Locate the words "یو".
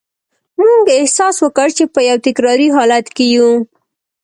2.09-2.17, 3.35-3.49